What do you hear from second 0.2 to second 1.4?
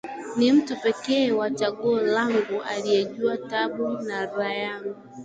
Ni mtu pekee